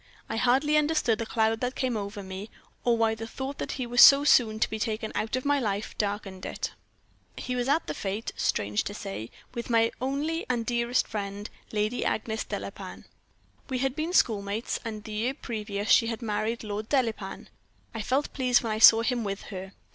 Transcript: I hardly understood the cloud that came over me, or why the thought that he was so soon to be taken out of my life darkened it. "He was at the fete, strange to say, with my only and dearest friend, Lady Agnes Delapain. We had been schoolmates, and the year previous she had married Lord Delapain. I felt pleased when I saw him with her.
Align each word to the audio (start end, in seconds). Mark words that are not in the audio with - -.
I 0.27 0.37
hardly 0.37 0.77
understood 0.77 1.19
the 1.19 1.27
cloud 1.27 1.61
that 1.61 1.75
came 1.75 1.95
over 1.95 2.23
me, 2.23 2.49
or 2.83 2.97
why 2.97 3.13
the 3.13 3.27
thought 3.27 3.59
that 3.59 3.73
he 3.73 3.85
was 3.85 4.01
so 4.01 4.23
soon 4.23 4.59
to 4.59 4.67
be 4.67 4.79
taken 4.79 5.11
out 5.13 5.35
of 5.35 5.45
my 5.45 5.59
life 5.59 5.95
darkened 5.99 6.43
it. 6.43 6.71
"He 7.37 7.55
was 7.55 7.69
at 7.69 7.85
the 7.85 7.93
fete, 7.93 8.31
strange 8.35 8.83
to 8.85 8.95
say, 8.95 9.29
with 9.53 9.69
my 9.69 9.91
only 10.01 10.43
and 10.49 10.65
dearest 10.65 11.07
friend, 11.07 11.47
Lady 11.71 12.03
Agnes 12.03 12.43
Delapain. 12.43 13.05
We 13.69 13.77
had 13.77 13.95
been 13.95 14.11
schoolmates, 14.11 14.79
and 14.83 15.03
the 15.03 15.11
year 15.11 15.33
previous 15.35 15.91
she 15.91 16.07
had 16.07 16.23
married 16.23 16.63
Lord 16.63 16.89
Delapain. 16.89 17.49
I 17.93 18.01
felt 18.01 18.33
pleased 18.33 18.63
when 18.63 18.71
I 18.71 18.79
saw 18.79 19.03
him 19.03 19.23
with 19.23 19.43
her. 19.53 19.73